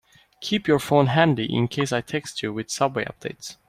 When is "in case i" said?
1.53-2.01